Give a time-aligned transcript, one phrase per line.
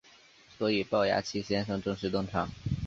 [0.57, 2.49] 所以暴牙七先生正式登场。